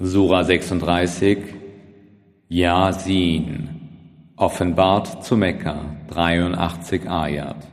Sura 0.00 0.44
36 0.44 1.38
Yasin. 2.48 3.68
Offenbart 4.36 5.24
zu 5.24 5.36
Mekka 5.36 5.74
83 6.08 7.10
Ayat. 7.10 7.66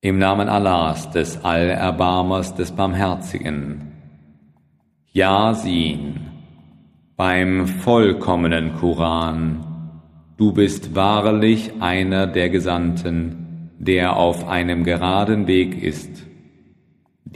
Im 0.00 0.18
Namen 0.18 0.48
Allahs, 0.48 1.10
des 1.10 1.44
Allerbarmers, 1.44 2.54
des 2.54 2.70
Barmherzigen. 2.70 3.94
Yasin. 5.12 6.20
Beim 7.16 7.66
vollkommenen 7.66 8.74
Koran. 8.74 9.64
Du 10.36 10.52
bist 10.52 10.94
wahrlich 10.94 11.72
einer 11.80 12.28
der 12.28 12.48
Gesandten, 12.48 13.72
der 13.80 14.16
auf 14.16 14.46
einem 14.46 14.84
geraden 14.84 15.48
Weg 15.48 15.82
ist 15.82 16.31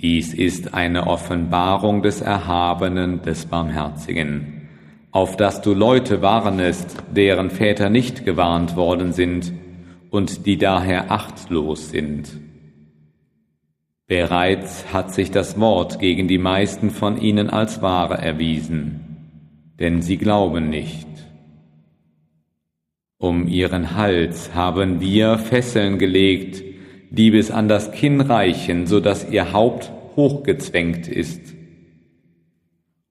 dies 0.01 0.35
ist 0.35 0.75
eine 0.75 1.07
Offenbarung 1.07 2.03
des 2.03 2.21
Erhabenen, 2.21 3.23
des 3.23 3.47
Barmherzigen, 3.47 4.69
auf 5.11 5.37
dass 5.37 5.63
du 5.63 5.73
Leute 5.73 6.21
warnest, 6.21 6.97
deren 7.15 7.51
Väter 7.51 7.89
nicht 7.89 8.25
gewarnt 8.25 8.77
worden 8.77 9.13
sind 9.13 9.53
und 10.11 10.47
die 10.47 10.59
daher 10.59 11.11
achtlos 11.11 11.91
sind. 11.91 12.31
Bereits 14.07 14.93
hat 14.93 15.13
sich 15.13 15.31
das 15.31 15.59
Wort 15.59 15.99
gegen 15.99 16.29
die 16.29 16.39
meisten 16.39 16.91
von 16.91 17.21
ihnen 17.21 17.51
als 17.51 17.83
wahr 17.83 18.11
erwiesen, 18.19 19.01
denn 19.81 20.03
sie 20.03 20.17
glauben 20.17 20.69
nicht. 20.69 21.09
Um 23.19 23.49
ihren 23.49 23.97
Hals 23.97 24.55
haben 24.55 25.01
wir 25.01 25.39
Fesseln 25.39 25.99
gelegt, 25.99 26.63
die 27.17 27.31
bis 27.31 27.51
an 27.51 27.69
das 27.69 27.93
Kinn 27.93 28.21
reichen, 28.21 28.87
so 28.87 29.01
dass 29.01 29.31
ihr 29.31 29.53
Haupt 29.53 29.93
hochgezwängt 30.17 31.09
ist. 31.09 31.55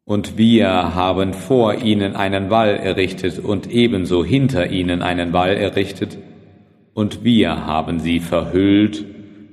Und 0.06 0.38
wir 0.38 0.96
haben 0.96 1.34
vor 1.34 1.76
ihnen 1.76 2.16
einen 2.16 2.50
Wall 2.50 2.76
errichtet 2.76 3.40
und 3.40 3.72
ebenso 3.72 4.24
hinter 4.24 4.70
ihnen 4.70 5.02
einen 5.02 5.34
Wall 5.34 5.56
errichtet, 5.56 6.18
und 6.94 7.26
wir 7.26 7.66
haben 7.66 8.00
sie 8.00 8.22
verhüllt, 8.22 9.06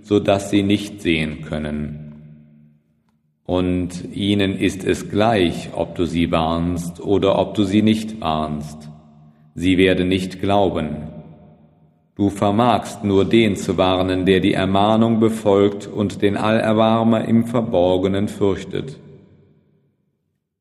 so 0.03 0.21
dass 0.21 0.51
sie 0.51 0.63
nicht 0.63 1.03
sehen 1.03 1.43
können. 1.43 2.03
Und 3.45 4.15
ihnen 4.15 4.57
ist 4.57 4.85
es 4.85 5.11
gleich, 5.11 5.71
ob 5.75 5.97
du 5.97 6.05
sie 6.05 6.31
warnst 6.31 7.01
oder 7.01 7.39
ob 7.39 7.55
du 7.55 7.65
sie 7.65 7.83
nicht 7.83 8.21
warnst. 8.21 8.89
Sie 9.55 9.77
werden 9.77 10.09
nicht 10.09 10.41
glauben. 10.41 11.12
Du 12.15 12.29
vermagst 12.29 13.05
nur 13.05 13.25
den 13.25 13.57
zu 13.57 13.79
warnen, 13.79 14.27
der 14.27 14.41
die 14.41 14.53
Ermahnung 14.53 15.19
befolgt 15.19 15.87
und 15.87 16.21
den 16.21 16.37
Allerbarmer 16.37 17.27
im 17.27 17.47
Verborgenen 17.47 18.29
fürchtet. 18.29 18.99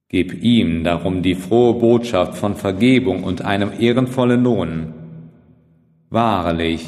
Gib 0.07 0.43
ihm 0.43 0.83
darum 0.83 1.21
die 1.21 1.35
frohe 1.35 1.73
Botschaft 1.73 2.35
von 2.35 2.55
Vergebung 2.55 3.23
und 3.23 3.43
einem 3.43 3.71
ehrenvollen 3.79 4.43
Lohn. 4.43 4.93
Wahrlich, 6.09 6.85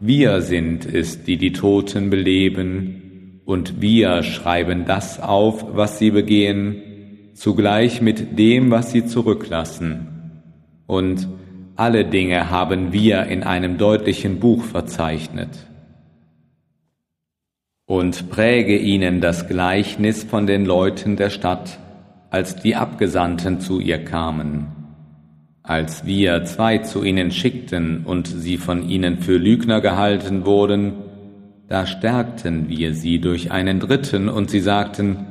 wir 0.00 0.40
sind 0.40 0.86
es, 0.86 1.24
die 1.24 1.36
die 1.36 1.52
Toten 1.52 2.10
beleben, 2.10 3.42
und 3.44 3.80
wir 3.80 4.22
schreiben 4.22 4.84
das 4.86 5.20
auf, 5.20 5.74
was 5.74 5.98
sie 5.98 6.10
begehen, 6.10 6.76
zugleich 7.34 8.00
mit 8.00 8.38
dem, 8.38 8.70
was 8.70 8.92
sie 8.92 9.06
zurücklassen. 9.06 10.06
Und 10.86 11.26
alle 11.80 12.04
Dinge 12.04 12.50
haben 12.50 12.92
wir 12.92 13.24
in 13.24 13.42
einem 13.42 13.78
deutlichen 13.78 14.38
Buch 14.38 14.64
verzeichnet. 14.64 15.48
Und 17.86 18.28
präge 18.28 18.76
ihnen 18.76 19.22
das 19.22 19.48
Gleichnis 19.48 20.22
von 20.22 20.46
den 20.46 20.66
Leuten 20.66 21.16
der 21.16 21.30
Stadt, 21.30 21.78
als 22.28 22.56
die 22.56 22.76
Abgesandten 22.76 23.60
zu 23.60 23.80
ihr 23.80 24.04
kamen. 24.04 24.66
Als 25.62 26.04
wir 26.04 26.44
zwei 26.44 26.78
zu 26.78 27.02
ihnen 27.02 27.30
schickten 27.30 28.04
und 28.04 28.28
sie 28.28 28.58
von 28.58 28.86
ihnen 28.86 29.16
für 29.16 29.38
Lügner 29.38 29.80
gehalten 29.80 30.44
wurden, 30.44 30.92
da 31.66 31.86
stärkten 31.86 32.68
wir 32.68 32.92
sie 32.92 33.22
durch 33.22 33.52
einen 33.52 33.80
Dritten 33.80 34.28
und 34.28 34.50
sie 34.50 34.60
sagten, 34.60 35.24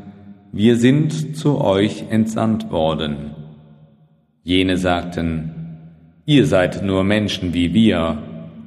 wir 0.52 0.78
sind 0.78 1.38
zu 1.38 1.62
euch 1.62 2.06
entsandt 2.10 2.72
worden. 2.72 3.36
Jene 4.42 4.78
sagten, 4.78 5.59
Ihr 6.30 6.46
seid 6.46 6.84
nur 6.84 7.04
Menschen 7.04 7.56
wie 7.56 7.74
wir, 7.74 8.20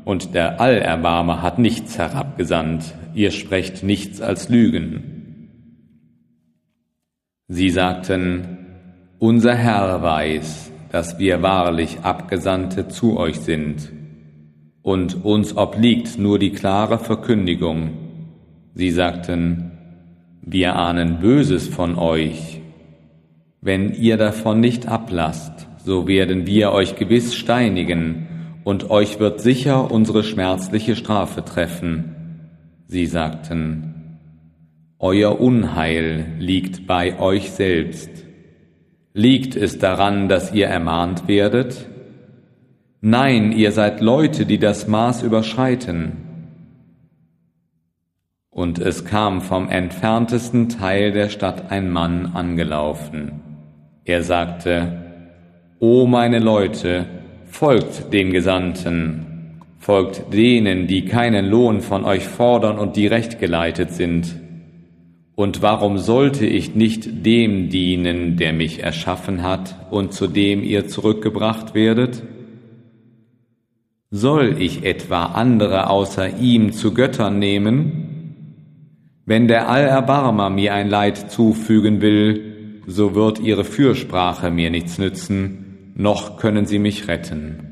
und 0.04 0.34
der 0.34 0.60
Allerbarmer 0.60 1.42
hat 1.42 1.60
nichts 1.60 1.96
herabgesandt, 1.96 2.92
ihr 3.14 3.30
sprecht 3.30 3.84
nichts 3.84 4.20
als 4.20 4.48
Lügen. 4.48 5.48
Sie 7.46 7.70
sagten, 7.70 8.58
Unser 9.20 9.54
Herr 9.54 10.02
weiß, 10.02 10.72
dass 10.90 11.20
wir 11.20 11.42
wahrlich 11.42 12.00
Abgesandte 12.02 12.88
zu 12.88 13.16
euch 13.16 13.38
sind, 13.38 13.92
und 14.82 15.24
uns 15.24 15.56
obliegt 15.56 16.18
nur 16.18 16.40
die 16.40 16.50
klare 16.50 16.98
Verkündigung. 16.98 17.90
Sie 18.74 18.90
sagten, 18.90 19.70
wir 20.40 20.74
ahnen 20.74 21.20
Böses 21.20 21.68
von 21.68 21.96
euch, 21.96 22.60
wenn 23.60 23.94
ihr 23.94 24.16
davon 24.16 24.58
nicht 24.58 24.88
ablasst 24.88 25.68
so 25.84 26.06
werden 26.06 26.46
wir 26.46 26.72
euch 26.72 26.96
gewiss 26.96 27.34
steinigen, 27.34 28.28
und 28.64 28.90
euch 28.90 29.18
wird 29.18 29.40
sicher 29.40 29.90
unsere 29.90 30.22
schmerzliche 30.22 30.94
Strafe 30.94 31.44
treffen. 31.44 32.48
Sie 32.86 33.06
sagten, 33.06 34.18
Euer 34.98 35.40
Unheil 35.40 36.36
liegt 36.38 36.86
bei 36.86 37.18
euch 37.18 37.50
selbst. 37.50 38.10
Liegt 39.14 39.56
es 39.56 39.78
daran, 39.78 40.28
dass 40.28 40.54
ihr 40.54 40.68
ermahnt 40.68 41.26
werdet? 41.26 41.88
Nein, 43.00 43.50
ihr 43.50 43.72
seid 43.72 44.00
Leute, 44.00 44.46
die 44.46 44.58
das 44.58 44.86
Maß 44.86 45.24
überschreiten. 45.24 46.12
Und 48.48 48.78
es 48.78 49.04
kam 49.04 49.40
vom 49.40 49.68
entferntesten 49.68 50.68
Teil 50.68 51.10
der 51.10 51.30
Stadt 51.30 51.72
ein 51.72 51.90
Mann 51.90 52.26
angelaufen. 52.26 53.40
Er 54.04 54.22
sagte, 54.22 55.01
O 55.84 56.06
meine 56.06 56.38
Leute, 56.38 57.06
folgt 57.46 58.12
den 58.12 58.30
Gesandten, 58.30 59.58
folgt 59.80 60.32
denen, 60.32 60.86
die 60.86 61.06
keinen 61.06 61.46
Lohn 61.46 61.80
von 61.80 62.04
euch 62.04 62.22
fordern 62.22 62.78
und 62.78 62.94
die 62.94 63.08
rechtgeleitet 63.08 63.90
sind. 63.90 64.36
Und 65.34 65.60
warum 65.60 65.98
sollte 65.98 66.46
ich 66.46 66.76
nicht 66.76 67.26
dem 67.26 67.68
dienen, 67.68 68.36
der 68.36 68.52
mich 68.52 68.80
erschaffen 68.80 69.42
hat 69.42 69.74
und 69.90 70.12
zu 70.12 70.28
dem 70.28 70.62
ihr 70.62 70.86
zurückgebracht 70.86 71.74
werdet? 71.74 72.22
Soll 74.12 74.62
ich 74.62 74.84
etwa 74.84 75.24
andere 75.24 75.90
außer 75.90 76.38
ihm 76.38 76.70
zu 76.70 76.94
Göttern 76.94 77.40
nehmen? 77.40 78.36
Wenn 79.26 79.48
der 79.48 79.68
Allerbarmer 79.68 80.48
mir 80.48 80.74
ein 80.74 80.88
Leid 80.88 81.32
zufügen 81.32 82.00
will, 82.00 82.82
so 82.86 83.16
wird 83.16 83.40
ihre 83.40 83.64
Fürsprache 83.64 84.52
mir 84.52 84.70
nichts 84.70 84.98
nützen, 84.98 85.62
noch 85.94 86.36
können 86.36 86.66
sie 86.66 86.78
mich 86.78 87.08
retten. 87.08 87.68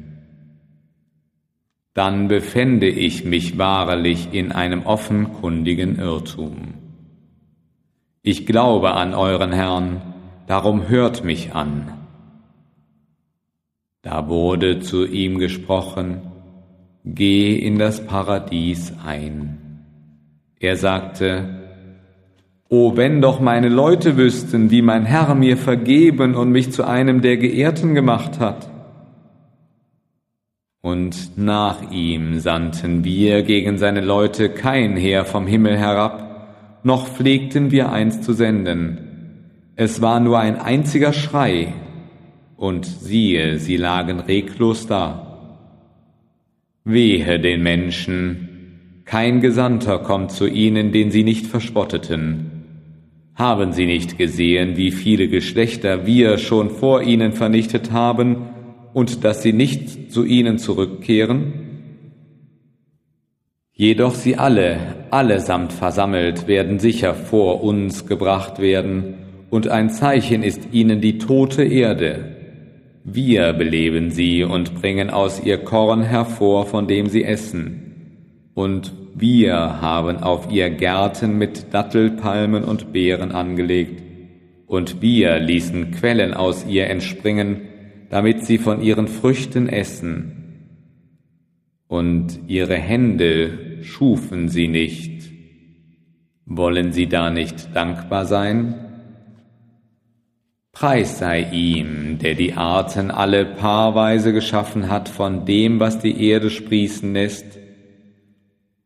Dann 1.95 2.29
befände 2.29 2.89
ich 2.89 3.25
mich 3.25 3.59
wahrlich 3.59 4.29
in 4.33 4.53
einem 4.53 4.87
offenkundigen 4.87 5.99
Irrtum. 5.99 6.75
Ich 8.23 8.47
glaube 8.47 8.93
an 8.93 9.15
euren 9.15 9.53
Herrn, 9.53 10.03
darum 10.47 10.89
hört 10.89 11.25
mich 11.25 11.55
an. 11.55 11.93
Da 14.03 14.29
wurde 14.29 14.81
zu 14.81 15.05
ihm 15.07 15.39
gesprochen, 15.39 16.31
Geh 17.05 17.57
in 17.57 17.79
das 17.79 18.07
Paradies 18.07 18.93
ein. 19.03 19.57
Er 20.59 20.77
sagte, 20.77 21.60
O 22.73 22.97
wenn 22.97 23.21
doch 23.21 23.41
meine 23.41 23.69
Leute 23.69 24.17
wüssten, 24.17 24.71
wie 24.71 24.81
mein 24.81 25.05
Herr 25.05 25.35
mir 25.35 25.57
vergeben 25.57 26.37
und 26.37 26.53
mich 26.53 26.71
zu 26.71 26.87
einem 26.87 27.21
der 27.21 27.37
Geehrten 27.37 27.97
gemacht 27.97 28.39
hat. 28.39 28.71
Und 30.81 31.37
nach 31.37 31.91
ihm 31.91 32.39
sandten 32.39 33.03
wir 33.03 33.43
gegen 33.43 33.77
seine 33.77 34.01
Leute 34.01 34.51
kein 34.51 34.97
Heer 34.97 35.25
vom 35.25 35.49
Himmel 35.49 35.77
herab, 35.77 36.81
noch 36.85 37.09
pflegten 37.09 37.73
wir 37.73 37.91
eins 37.91 38.23
zu 38.23 38.35
senden. 38.35 38.99
Es 39.75 40.01
war 40.01 40.21
nur 40.21 40.39
ein 40.39 40.57
einziger 40.57 41.13
Schrei, 41.13 41.75
und 42.57 42.87
siehe, 42.87 43.59
sie 43.59 43.79
lagen 43.79 44.21
reglos 44.21 44.87
da. 44.87 45.27
Wehe 46.85 47.41
den 47.41 47.65
Menschen, 47.65 49.03
kein 49.07 49.41
Gesandter 49.41 49.99
kommt 49.99 50.31
zu 50.31 50.47
ihnen, 50.47 50.93
den 50.93 51.11
sie 51.11 51.25
nicht 51.25 51.47
verspotteten. 51.47 52.60
Haben 53.41 53.73
Sie 53.73 53.87
nicht 53.87 54.19
gesehen, 54.19 54.77
wie 54.77 54.91
viele 54.91 55.27
Geschlechter 55.27 56.05
wir 56.05 56.37
schon 56.37 56.69
vor 56.69 57.01
Ihnen 57.01 57.33
vernichtet 57.33 57.91
haben 57.91 58.51
und 58.93 59.25
dass 59.25 59.43
sie 59.43 59.55
nicht 59.55 60.13
zu 60.13 60.27
Ihnen 60.27 60.59
zurückkehren? 60.59 61.55
Jedoch 63.73 64.15
sie 64.15 64.37
alle, 64.37 65.07
allesamt 65.11 65.73
versammelt, 65.73 66.49
werden 66.49 66.81
sicher 66.81 67.15
vor 67.15 67.65
uns 67.65 68.07
gebracht 68.07 68.59
werden, 68.59 69.15
und 69.49 69.69
ein 69.69 69.89
Zeichen 69.89 70.43
ist 70.43 70.69
ihnen 70.73 71.01
die 71.01 71.17
tote 71.17 71.65
Erde. 71.65 72.37
Wir 73.05 73.55
beleben 73.55 74.11
sie 74.11 74.45
und 74.45 74.75
bringen 74.75 75.09
aus 75.09 75.43
ihr 75.43 75.57
Korn 75.57 76.03
hervor, 76.03 76.67
von 76.67 76.87
dem 76.87 77.07
sie 77.07 77.25
essen. 77.25 78.51
Und 78.53 78.93
wir 79.15 79.55
haben 79.81 80.19
auf 80.19 80.51
ihr 80.51 80.71
Gärten 80.71 81.37
mit 81.39 81.73
Dattelpalmen 81.75 82.65
und 82.65 82.93
Beeren 82.93 83.33
angelegt. 83.33 84.03
Und 84.67 85.03
wir 85.03 85.39
ließen 85.39 85.91
Quellen 85.91 86.33
aus 86.33 86.65
ihr 86.67 86.89
entspringen, 86.89 87.63
damit 88.09 88.45
sie 88.45 88.59
von 88.59 88.83
ihren 88.83 89.09
Früchten 89.09 89.69
essen. 89.69 90.37
Und 91.89 92.41
ihre 92.47 92.77
Hände 92.77 93.83
schufen 93.83 94.49
sie 94.49 94.69
nicht. 94.69 95.31
Wollen 96.47 96.93
sie 96.93 97.09
da 97.09 97.31
nicht 97.31 97.75
dankbar 97.75 98.27
sein? 98.27 98.75
Preis 100.73 101.19
sei 101.19 101.49
ihm, 101.53 102.19
der 102.19 102.35
die 102.35 102.55
Arten 102.55 103.11
alle 103.11 103.45
paarweise 103.45 104.33
geschaffen 104.33 104.89
hat 104.89 105.09
von 105.09 105.45
dem, 105.45 105.81
was 105.81 105.99
die 105.99 106.29
Erde 106.29 106.49
sprießen 106.49 107.13
lässt, 107.13 107.59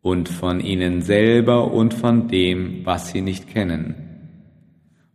und 0.04 0.28
von 0.28 0.60
ihnen 0.60 1.00
selber 1.00 1.72
und 1.72 1.94
von 1.94 2.28
dem, 2.28 2.84
was 2.84 3.08
sie 3.08 3.22
nicht 3.22 3.48
kennen. 3.48 3.94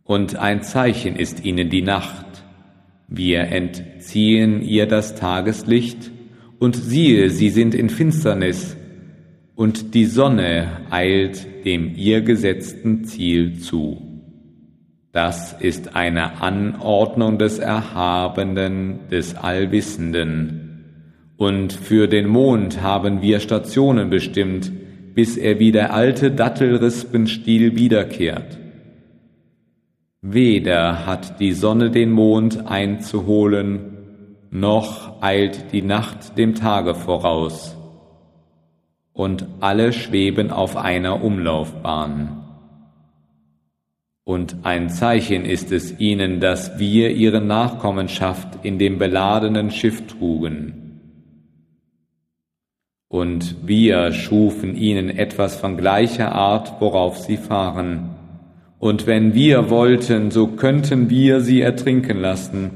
Und 0.02 0.34
ein 0.34 0.64
Zeichen 0.64 1.14
ist 1.14 1.44
ihnen 1.44 1.70
die 1.70 1.82
Nacht. 1.82 2.26
Wir 3.06 3.42
entziehen 3.42 4.62
ihr 4.62 4.86
das 4.86 5.14
Tageslicht, 5.14 6.10
und 6.58 6.74
siehe, 6.74 7.30
sie 7.30 7.50
sind 7.50 7.74
in 7.76 7.88
Finsternis, 7.88 8.76
und 9.54 9.94
die 9.94 10.06
Sonne 10.06 10.66
eilt 10.90 11.64
dem 11.64 11.94
ihr 11.94 12.22
gesetzten 12.22 13.04
Ziel 13.04 13.60
zu. 13.60 14.02
Das 15.12 15.52
ist 15.52 15.94
eine 15.94 16.42
Anordnung 16.42 17.38
des 17.38 17.60
Erhabenen, 17.60 19.08
des 19.08 19.36
Allwissenden. 19.36 20.59
Und 21.40 21.72
für 21.72 22.06
den 22.06 22.26
Mond 22.28 22.82
haben 22.82 23.22
wir 23.22 23.40
Stationen 23.40 24.10
bestimmt, 24.10 24.70
bis 25.14 25.38
er 25.38 25.58
wie 25.58 25.72
der 25.72 25.94
alte 25.94 26.30
Dattelrispenstiel 26.30 27.76
wiederkehrt. 27.76 28.58
Weder 30.20 31.06
hat 31.06 31.40
die 31.40 31.54
Sonne 31.54 31.90
den 31.90 32.10
Mond 32.10 32.66
einzuholen, 32.66 33.96
noch 34.50 35.22
eilt 35.22 35.72
die 35.72 35.80
Nacht 35.80 36.36
dem 36.36 36.56
Tage 36.56 36.94
voraus. 36.94 37.74
Und 39.14 39.46
alle 39.60 39.94
schweben 39.94 40.50
auf 40.50 40.76
einer 40.76 41.24
Umlaufbahn. 41.24 42.44
Und 44.24 44.56
ein 44.64 44.90
Zeichen 44.90 45.46
ist 45.46 45.72
es 45.72 45.98
ihnen, 45.98 46.40
dass 46.40 46.78
wir 46.78 47.12
ihre 47.12 47.40
Nachkommenschaft 47.40 48.62
in 48.62 48.78
dem 48.78 48.98
beladenen 48.98 49.70
Schiff 49.70 50.06
trugen. 50.06 50.79
Und 53.10 53.66
wir 53.66 54.12
schufen 54.12 54.76
ihnen 54.76 55.10
etwas 55.10 55.56
von 55.56 55.76
gleicher 55.76 56.30
Art, 56.30 56.80
worauf 56.80 57.18
sie 57.18 57.38
fahren. 57.38 58.10
Und 58.78 59.08
wenn 59.08 59.34
wir 59.34 59.68
wollten, 59.68 60.30
so 60.30 60.46
könnten 60.46 61.10
wir 61.10 61.40
sie 61.40 61.60
ertrinken 61.60 62.20
lassen. 62.20 62.70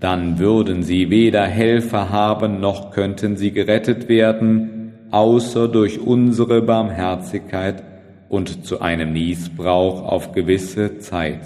Dann 0.00 0.38
würden 0.38 0.82
sie 0.82 1.10
weder 1.10 1.44
Helfer 1.44 2.08
haben, 2.08 2.58
noch 2.58 2.90
könnten 2.90 3.36
sie 3.36 3.52
gerettet 3.52 4.08
werden, 4.08 4.94
außer 5.10 5.68
durch 5.68 6.00
unsere 6.00 6.62
Barmherzigkeit 6.62 7.82
und 8.30 8.64
zu 8.64 8.80
einem 8.80 9.12
Niesbrauch 9.12 10.04
auf 10.10 10.32
gewisse 10.32 11.00
Zeit. 11.00 11.42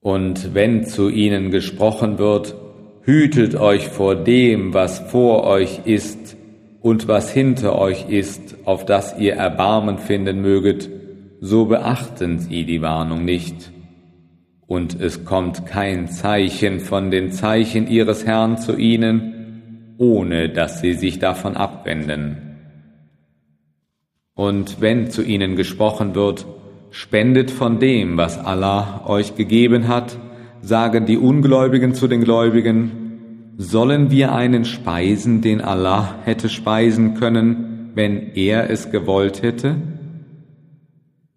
Und 0.00 0.54
wenn 0.54 0.84
zu 0.84 1.10
ihnen 1.10 1.50
gesprochen 1.50 2.18
wird, 2.18 2.54
hütet 3.06 3.54
euch 3.54 3.88
vor 3.88 4.16
dem, 4.16 4.74
was 4.74 4.98
vor 4.98 5.44
euch 5.44 5.82
ist 5.84 6.36
und 6.80 7.06
was 7.06 7.30
hinter 7.30 7.78
euch 7.78 8.08
ist, 8.08 8.56
auf 8.64 8.84
das 8.84 9.16
ihr 9.18 9.34
Erbarmen 9.34 9.98
finden 9.98 10.42
möget, 10.42 10.90
so 11.40 11.66
beachten 11.66 12.40
sie 12.40 12.64
die 12.64 12.82
Warnung 12.82 13.24
nicht. 13.24 13.70
Und 14.66 15.00
es 15.00 15.24
kommt 15.24 15.66
kein 15.66 16.08
Zeichen 16.08 16.80
von 16.80 17.12
den 17.12 17.30
Zeichen 17.30 17.86
ihres 17.86 18.26
Herrn 18.26 18.58
zu 18.58 18.76
ihnen, 18.76 19.94
ohne 19.98 20.48
dass 20.48 20.80
sie 20.80 20.94
sich 20.94 21.20
davon 21.20 21.56
abwenden. 21.56 22.38
Und 24.34 24.80
wenn 24.80 25.10
zu 25.10 25.22
ihnen 25.22 25.54
gesprochen 25.54 26.16
wird, 26.16 26.44
spendet 26.90 27.52
von 27.52 27.78
dem, 27.78 28.16
was 28.16 28.36
Allah 28.36 29.02
euch 29.06 29.36
gegeben 29.36 29.86
hat, 29.86 30.18
sagen 30.62 31.06
die 31.06 31.18
Ungläubigen 31.18 31.94
zu 31.94 32.08
den 32.08 32.22
Gläubigen, 32.22 33.52
sollen 33.58 34.10
wir 34.10 34.34
einen 34.34 34.64
speisen, 34.64 35.40
den 35.40 35.60
Allah 35.60 36.16
hätte 36.24 36.48
speisen 36.48 37.14
können, 37.14 37.90
wenn 37.94 38.34
er 38.34 38.70
es 38.70 38.90
gewollt 38.90 39.42
hätte? 39.42 39.76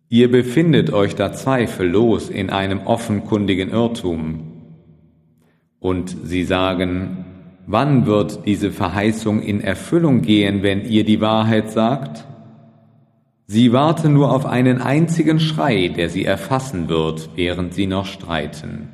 Ihr 0.10 0.32
befindet 0.32 0.92
euch 0.92 1.16
da 1.16 1.32
zweifellos 1.32 2.30
in 2.30 2.50
einem 2.50 2.82
offenkundigen 2.82 3.70
Irrtum. 3.70 4.42
Und 5.80 6.18
sie 6.24 6.44
sagen, 6.44 7.26
wann 7.68 8.06
wird 8.06 8.46
diese 8.46 8.72
Verheißung 8.72 9.42
in 9.42 9.62
Erfüllung 9.62 10.22
gehen, 10.22 10.64
wenn 10.64 10.84
ihr 10.84 11.06
die 11.06 11.22
Wahrheit 11.22 11.72
sagt? 11.72 12.26
Sie 13.46 13.72
warten 13.72 14.14
nur 14.14 14.34
auf 14.34 14.46
einen 14.46 14.82
einzigen 14.82 15.40
Schrei, 15.40 15.88
der 15.88 16.10
sie 16.10 16.26
erfassen 16.26 16.90
wird, 16.90 17.30
während 17.36 17.74
sie 17.74 17.88
noch 17.88 18.06
streiten. 18.06 18.90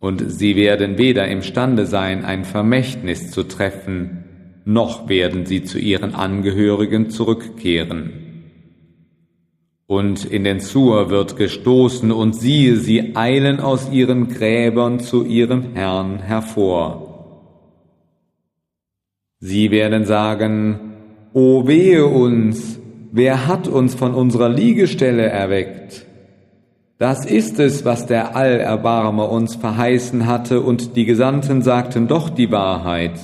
Und 0.00 0.30
sie 0.30 0.56
werden 0.56 0.96
weder 0.96 1.28
imstande 1.28 1.84
sein, 1.86 2.24
ein 2.24 2.44
Vermächtnis 2.44 3.30
zu 3.30 3.44
treffen, 3.44 4.24
noch 4.64 5.08
werden 5.08 5.44
sie 5.46 5.62
zu 5.62 5.78
ihren 5.78 6.14
Angehörigen 6.14 7.10
zurückkehren. 7.10 8.12
Und 9.86 10.24
in 10.24 10.44
den 10.44 10.60
Zur 10.60 11.10
wird 11.10 11.36
gestoßen, 11.36 12.12
und 12.12 12.34
siehe, 12.34 12.76
sie 12.76 13.14
eilen 13.14 13.60
aus 13.60 13.90
ihren 13.92 14.28
Gräbern 14.28 15.00
zu 15.00 15.24
ihrem 15.24 15.74
Herrn 15.74 16.20
hervor. 16.20 17.10
Sie 19.38 19.70
werden 19.70 20.04
sagen, 20.04 20.78
O 21.32 21.66
wehe 21.66 22.06
uns, 22.06 22.78
wer 23.12 23.46
hat 23.46 23.68
uns 23.68 23.94
von 23.94 24.14
unserer 24.14 24.48
Liegestelle 24.48 25.24
erweckt? 25.24 26.06
Das 27.00 27.24
ist 27.24 27.58
es, 27.58 27.86
was 27.86 28.04
der 28.04 28.36
Allerbarmer 28.36 29.30
uns 29.30 29.54
verheißen 29.54 30.26
hatte, 30.26 30.60
und 30.60 30.96
die 30.96 31.06
Gesandten 31.06 31.62
sagten 31.62 32.08
doch 32.08 32.28
die 32.28 32.50
Wahrheit. 32.50 33.18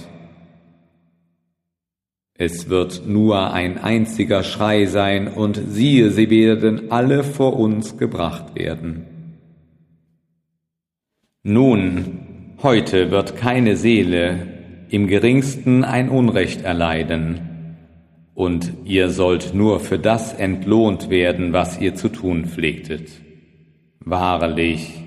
Es 2.39 2.71
wird 2.71 3.03
nur 3.07 3.53
ein 3.53 3.77
einziger 3.77 4.45
Schrei 4.45 4.87
sein, 4.87 5.29
und 5.29 5.61
siehe, 5.69 6.11
sie 6.11 6.31
werden 6.31 6.91
alle 6.91 7.23
vor 7.23 7.59
uns 7.59 7.99
gebracht 7.99 8.55
werden. 8.55 9.05
Nun, 11.43 12.21
heute 12.63 13.11
wird 13.11 13.37
keine 13.37 13.77
Seele 13.77 14.39
im 14.89 15.07
geringsten 15.07 15.85
ein 15.85 16.09
Unrecht 16.09 16.63
erleiden, 16.63 17.77
und 18.33 18.73
ihr 18.87 19.11
sollt 19.11 19.53
nur 19.53 19.81
für 19.81 19.99
das 19.99 20.33
entlohnt 20.33 21.11
werden, 21.11 21.53
was 21.53 21.79
ihr 21.79 21.95
zu 21.95 22.09
tun 22.09 22.47
pflegtet. 22.47 23.26
Wahrlich, 24.09 25.03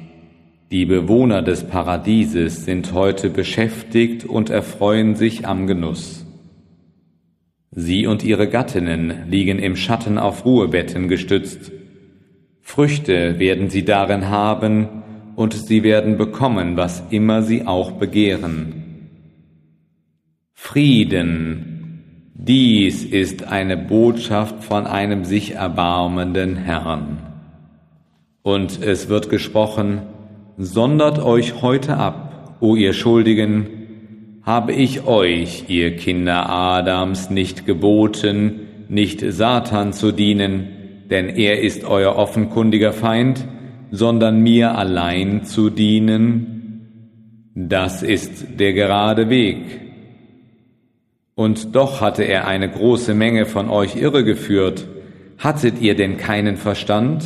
die 0.72 0.86
Bewohner 0.86 1.42
des 1.42 1.64
Paradieses 1.64 2.66
sind 2.66 2.92
heute 2.92 3.30
beschäftigt 3.30 4.26
und 4.26 4.50
erfreuen 4.50 5.16
sich 5.16 5.48
am 5.48 5.68
Genuss. 5.68 6.26
Sie 7.72 8.08
und 8.08 8.26
ihre 8.26 8.50
Gattinnen 8.50 9.30
liegen 9.30 9.58
im 9.58 9.78
Schatten 9.78 10.18
auf 10.18 10.44
Ruhebetten 10.44 11.08
gestützt. 11.08 11.72
Früchte 12.60 13.40
werden 13.40 13.70
sie 13.70 13.86
darin 13.86 14.28
haben, 14.28 14.90
und 15.38 15.54
sie 15.54 15.84
werden 15.84 16.18
bekommen, 16.18 16.76
was 16.76 17.02
immer 17.10 17.42
sie 17.42 17.66
auch 17.66 17.94
begehren. 17.94 19.08
Frieden 20.54 21.70
dies 22.34 23.06
ist 23.06 23.46
eine 23.48 23.78
Botschaft 23.78 24.66
von 24.66 24.86
einem 24.86 25.24
sich 25.24 25.56
erbarmenden 25.56 26.58
Herrn. 26.58 27.29
Und 28.42 28.82
es 28.82 29.10
wird 29.10 29.30
gesprochen, 29.30 30.02
sondert 30.58 31.20
euch 31.20 31.62
heute 31.62 31.98
ab, 31.98 32.58
o 32.60 32.76
ihr 32.76 32.94
Schuldigen, 32.94 33.68
habe 34.44 34.74
ich 34.74 35.06
euch, 35.06 35.66
ihr 35.68 35.96
Kinder 35.96 36.50
Adams, 36.50 37.30
nicht 37.30 37.66
geboten, 37.66 38.62
nicht 38.88 39.22
Satan 39.22 39.94
zu 39.94 40.12
dienen, 40.12 40.68
denn 41.10 41.30
er 41.30 41.62
ist 41.62 41.84
euer 41.84 42.16
offenkundiger 42.16 42.94
Feind, 42.94 43.46
sondern 43.92 44.42
mir 44.42 44.78
allein 44.78 45.44
zu 45.44 45.70
dienen? 45.70 47.52
Das 47.56 48.04
ist 48.04 48.60
der 48.60 48.74
gerade 48.74 49.30
Weg 49.30 49.90
und 51.40 51.74
doch 51.74 52.02
hatte 52.02 52.24
er 52.24 52.48
eine 52.48 52.70
große 52.70 53.14
Menge 53.14 53.46
von 53.46 53.70
euch 53.70 53.96
irregeführt. 53.96 54.86
Hattet 55.38 55.80
ihr 55.80 55.96
denn 55.96 56.18
keinen 56.18 56.58
Verstand? 56.58 57.24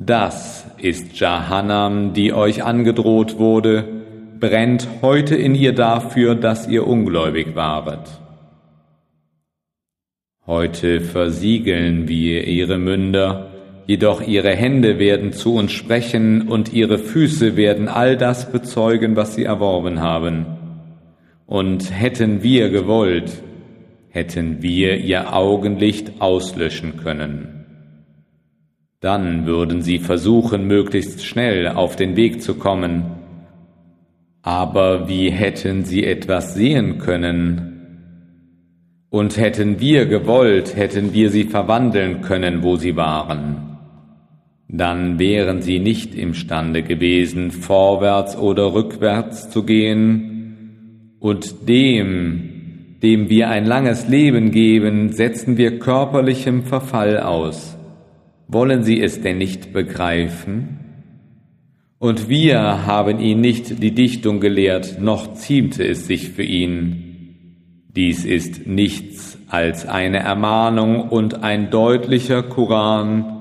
Das 0.00 0.64
ist 0.78 1.18
Jahannam, 1.18 2.12
die 2.12 2.32
euch 2.32 2.62
angedroht 2.62 3.40
wurde, 3.40 3.84
brennt 4.38 4.86
heute 5.02 5.34
in 5.34 5.56
ihr 5.56 5.72
dafür, 5.74 6.36
dass 6.36 6.68
ihr 6.68 6.86
ungläubig 6.86 7.56
waret. 7.56 8.08
Heute 10.46 11.00
versiegeln 11.00 12.06
wir 12.06 12.46
ihre 12.46 12.78
Münder, 12.78 13.50
jedoch 13.86 14.22
ihre 14.22 14.54
Hände 14.54 15.00
werden 15.00 15.32
zu 15.32 15.56
uns 15.56 15.72
sprechen 15.72 16.46
und 16.46 16.72
ihre 16.72 16.98
Füße 16.98 17.56
werden 17.56 17.88
all 17.88 18.16
das 18.16 18.52
bezeugen, 18.52 19.16
was 19.16 19.34
sie 19.34 19.42
erworben 19.42 20.00
haben. 20.00 20.46
Und 21.44 21.90
hätten 21.90 22.44
wir 22.44 22.70
gewollt, 22.70 23.42
hätten 24.10 24.62
wir 24.62 24.98
ihr 24.98 25.34
Augenlicht 25.34 26.20
auslöschen 26.20 26.98
können. 26.98 27.57
Dann 29.00 29.46
würden 29.46 29.80
sie 29.82 30.00
versuchen, 30.00 30.66
möglichst 30.66 31.24
schnell 31.24 31.68
auf 31.68 31.94
den 31.94 32.16
Weg 32.16 32.42
zu 32.42 32.54
kommen. 32.54 33.04
Aber 34.42 35.08
wie 35.08 35.30
hätten 35.30 35.84
sie 35.84 36.04
etwas 36.04 36.54
sehen 36.54 36.98
können? 36.98 37.68
Und 39.08 39.36
hätten 39.36 39.78
wir 39.78 40.06
gewollt, 40.06 40.74
hätten 40.74 41.14
wir 41.14 41.30
sie 41.30 41.44
verwandeln 41.44 42.22
können, 42.22 42.64
wo 42.64 42.74
sie 42.74 42.96
waren. 42.96 43.78
Dann 44.66 45.20
wären 45.20 45.62
sie 45.62 45.78
nicht 45.78 46.14
imstande 46.16 46.82
gewesen, 46.82 47.52
vorwärts 47.52 48.36
oder 48.36 48.74
rückwärts 48.74 49.48
zu 49.48 49.62
gehen. 49.62 51.14
Und 51.20 51.68
dem, 51.68 52.96
dem 53.00 53.30
wir 53.30 53.48
ein 53.48 53.64
langes 53.64 54.08
Leben 54.08 54.50
geben, 54.50 55.12
setzen 55.12 55.56
wir 55.56 55.78
körperlichem 55.78 56.64
Verfall 56.64 57.20
aus. 57.20 57.77
Wollen 58.48 58.82
Sie 58.82 59.00
es 59.02 59.20
denn 59.20 59.36
nicht 59.36 59.74
begreifen? 59.74 60.78
Und 61.98 62.30
wir 62.30 62.86
haben 62.86 63.20
ihn 63.20 63.42
nicht 63.42 63.82
die 63.82 63.94
Dichtung 63.94 64.40
gelehrt, 64.40 64.98
noch 65.00 65.34
ziemte 65.34 65.84
es 65.86 66.06
sich 66.06 66.30
für 66.30 66.44
ihn. 66.44 67.04
Dies 67.94 68.24
ist 68.24 68.66
nichts 68.66 69.38
als 69.48 69.86
eine 69.86 70.20
Ermahnung 70.20 71.08
und 71.08 71.42
ein 71.42 71.70
deutlicher 71.70 72.42
Koran, 72.42 73.38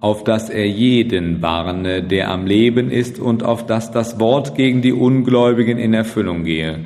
auf 0.00 0.22
dass 0.24 0.50
er 0.50 0.68
jeden 0.68 1.40
warne, 1.40 2.02
der 2.02 2.30
am 2.30 2.44
Leben 2.44 2.90
ist 2.90 3.18
und 3.18 3.44
auf 3.44 3.64
dass 3.64 3.90
das 3.90 4.20
Wort 4.20 4.54
gegen 4.54 4.82
die 4.82 4.92
Ungläubigen 4.92 5.78
in 5.78 5.94
Erfüllung 5.94 6.44
gehe. 6.44 6.84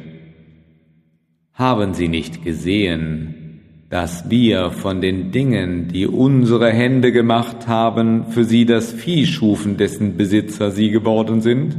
Haben 1.54 1.94
Sie 1.94 2.08
nicht 2.08 2.44
gesehen, 2.44 3.46
dass 3.88 4.28
wir 4.31 4.71
von 4.71 5.00
den 5.00 5.31
Dingen, 5.31 5.88
die 5.88 6.07
unsere 6.07 6.71
Hände 6.71 7.12
gemacht 7.12 7.69
haben, 7.69 8.26
für 8.31 8.45
sie 8.45 8.66
das 8.66 8.93
Vieh 8.93 9.26
schufen, 9.26 9.76
dessen 9.76 10.16
Besitzer 10.16 10.71
sie 10.71 10.90
geworden 10.90 11.40
sind? 11.40 11.76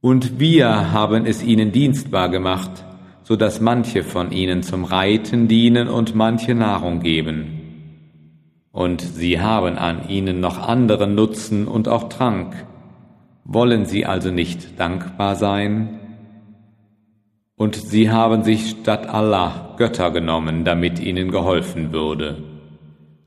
Und 0.00 0.38
wir 0.38 0.92
haben 0.92 1.26
es 1.26 1.42
ihnen 1.42 1.72
dienstbar 1.72 2.28
gemacht, 2.28 2.84
so 3.22 3.36
dass 3.36 3.60
manche 3.60 4.04
von 4.04 4.30
ihnen 4.30 4.62
zum 4.62 4.84
Reiten 4.84 5.48
dienen 5.48 5.88
und 5.88 6.14
manche 6.14 6.54
Nahrung 6.54 7.00
geben. 7.00 7.60
Und 8.70 9.00
sie 9.00 9.40
haben 9.40 9.76
an 9.76 10.08
ihnen 10.08 10.40
noch 10.40 10.58
anderen 10.58 11.14
Nutzen 11.14 11.66
und 11.66 11.88
auch 11.88 12.08
Trank. 12.08 12.54
Wollen 13.44 13.86
sie 13.86 14.04
also 14.04 14.30
nicht 14.30 14.78
dankbar 14.78 15.36
sein? 15.36 16.00
Und 17.56 17.76
sie 17.76 18.10
haben 18.10 18.42
sich 18.42 18.70
statt 18.70 19.06
Allah 19.08 19.76
Götter 19.78 20.10
genommen, 20.10 20.64
damit 20.64 20.98
ihnen 20.98 21.30
geholfen 21.30 21.92
würde. 21.92 22.42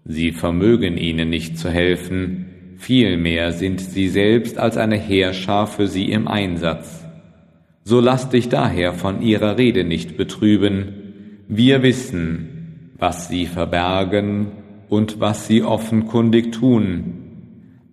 Sie 0.04 0.32
vermögen 0.32 0.98
ihnen 0.98 1.30
nicht 1.30 1.58
zu 1.58 1.70
helfen, 1.70 2.76
vielmehr 2.78 3.52
sind 3.52 3.80
sie 3.80 4.10
selbst 4.10 4.58
als 4.58 4.78
eine 4.78 4.98
Heerschar 4.98 5.68
für 5.68 5.88
sie 5.88 6.12
im 6.12 6.28
Einsatz. 6.28 7.06
So 7.84 8.02
lass 8.02 8.30
dich 8.30 8.50
daher 8.50 8.94
von 8.94 9.22
ihrer 9.22 9.58
Rede 9.58 9.86
nicht 9.86 10.18
betrüben. 10.18 11.44
Wir 11.48 11.84
wissen, 11.84 12.92
was 12.98 13.30
sie 13.30 13.46
verbergen 13.46 14.52
und 14.90 15.22
was 15.22 15.48
sie 15.48 15.64
offenkundig 15.64 16.52
tun. 16.52 17.14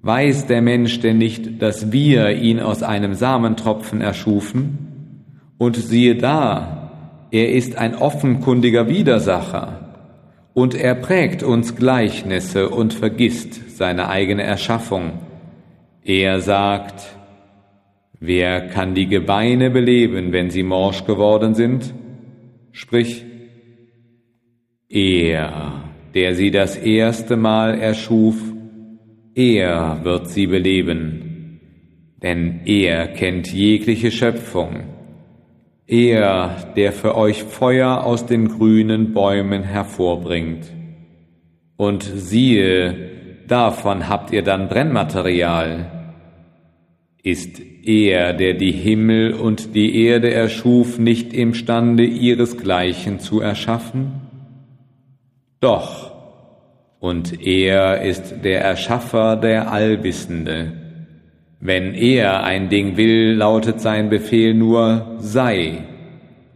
Weiß 0.03 0.47
der 0.47 0.63
Mensch 0.63 1.01
denn 1.01 1.19
nicht, 1.19 1.63
dass 1.63 1.93
wir 1.93 2.31
ihn 2.31 2.61
aus 2.61 2.83
einem 2.83 3.15
Samentropfen 3.15 4.01
erschufen? 4.01 4.94
Und 5.59 5.77
siehe 5.77 6.17
da, 6.17 6.85
er 7.31 7.51
ist 7.53 7.77
ein 7.79 7.97
offenkundiger 7.97 8.89
Widersacher 8.89 9.85
und 10.53 10.75
er 10.75 10.95
prägt 10.95 11.43
uns 11.43 11.75
Gleichnisse 11.75 12.69
und 12.69 12.95
vergisst 12.95 13.77
seine 13.77 14.09
eigene 14.09 14.45
Erschaffung. 14.45 15.15
Er 16.05 16.41
sagt, 16.41 17.17
wer 18.21 18.69
kann 18.69 18.95
die 18.95 19.09
Gebeine 19.09 19.71
beleben, 19.71 20.33
wenn 20.33 20.51
sie 20.51 20.63
morsch 20.63 21.05
geworden 21.05 21.55
sind? 21.55 21.93
Sprich, 22.71 23.25
er, 24.89 25.83
der 26.15 26.37
sie 26.37 26.53
das 26.53 26.77
erste 26.77 27.37
Mal 27.37 27.81
erschuf, 27.81 28.37
er 29.35 30.05
wird 30.05 30.29
sie 30.29 30.47
beleben, 30.47 31.61
denn 32.23 32.61
er 32.65 33.09
kennt 33.09 33.53
jegliche 33.53 34.13
Schöpfung 34.13 34.94
er, 35.87 36.73
der 36.77 36.93
für 36.93 37.17
euch 37.17 37.43
Feuer 37.43 38.05
aus 38.05 38.27
den 38.27 38.49
grünen 38.49 39.13
Bäumen 39.13 39.63
hervorbringt. 39.63 40.73
Und 41.77 42.03
siehe, 42.03 43.11
davon 43.47 44.09
habt 44.09 44.33
ihr 44.33 44.43
dann 44.43 44.69
Brennmaterial. 44.69 45.91
Ist 47.23 47.61
er, 47.85 48.33
der 48.33 48.55
die 48.55 48.73
Himmel 48.73 49.35
und 49.35 49.75
die 49.75 50.05
Erde 50.05 50.33
erschuf, 50.33 50.99
nicht 50.99 51.33
imstande, 51.33 52.05
ihresgleichen 52.05 53.19
zu 53.19 53.41
erschaffen? 53.41 54.21
Doch, 55.61 56.13
und 57.01 57.47
er 57.47 58.03
ist 58.03 58.45
der 58.45 58.63
Erschaffer 58.63 59.37
der 59.37 59.71
Allwissende. 59.71 60.84
Wenn 61.67 61.95
er 61.95 62.45
ein 62.45 62.69
Ding 62.69 62.99
will, 62.99 63.37
lautet 63.37 63.81
sein 63.81 64.11
Befehl 64.11 64.53
nur 64.53 65.17
sei, 65.19 65.85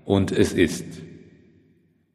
und 0.04 0.32
es 0.32 0.52
ist. 0.52 0.84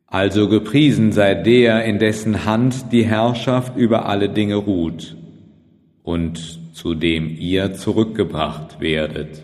Also 0.05 0.47
gepriesen 0.47 1.11
sei 1.11 1.33
der, 1.33 1.85
in 1.85 1.97
dessen 1.97 2.45
Hand 2.45 2.91
die 2.91 3.03
Herrschaft 3.03 3.75
über 3.77 4.05
alle 4.05 4.29
Dinge 4.29 4.57
ruht 4.57 5.17
und 6.03 6.75
zu 6.75 6.93
dem 6.93 7.35
ihr 7.35 7.73
zurückgebracht 7.73 8.79
werdet. 8.79 9.41